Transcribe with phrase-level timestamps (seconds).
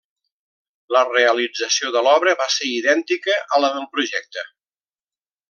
[0.95, 4.47] La realització de l'obra va ser idèntica a la del projecte.